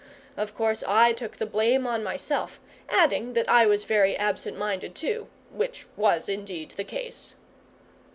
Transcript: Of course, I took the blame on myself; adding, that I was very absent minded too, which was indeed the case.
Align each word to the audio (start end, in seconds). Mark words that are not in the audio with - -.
Of 0.35 0.55
course, 0.55 0.83
I 0.87 1.13
took 1.13 1.37
the 1.37 1.45
blame 1.45 1.85
on 1.85 2.03
myself; 2.03 2.59
adding, 2.89 3.33
that 3.33 3.47
I 3.47 3.67
was 3.67 3.83
very 3.83 4.17
absent 4.17 4.57
minded 4.57 4.95
too, 4.95 5.27
which 5.51 5.85
was 5.95 6.27
indeed 6.27 6.71
the 6.71 6.83
case. 6.83 7.35